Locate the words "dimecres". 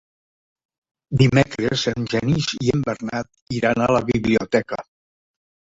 1.21-1.85